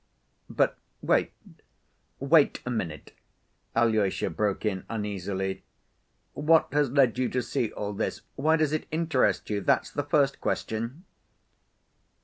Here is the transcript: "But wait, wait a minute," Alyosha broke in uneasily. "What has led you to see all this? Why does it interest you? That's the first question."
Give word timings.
"But 0.49 0.79
wait, 1.03 1.31
wait 2.19 2.59
a 2.65 2.71
minute," 2.71 3.13
Alyosha 3.75 4.31
broke 4.31 4.65
in 4.65 4.83
uneasily. 4.89 5.63
"What 6.33 6.69
has 6.71 6.89
led 6.89 7.19
you 7.19 7.29
to 7.29 7.43
see 7.43 7.71
all 7.73 7.93
this? 7.93 8.21
Why 8.35 8.55
does 8.55 8.73
it 8.73 8.87
interest 8.89 9.47
you? 9.51 9.61
That's 9.61 9.91
the 9.91 10.01
first 10.01 10.41
question." 10.41 11.05